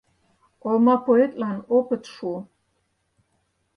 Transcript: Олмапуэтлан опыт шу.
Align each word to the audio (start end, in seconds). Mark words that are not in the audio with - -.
Олмапуэтлан 0.67 1.57
опыт 1.77 2.03
шу. 2.13 2.31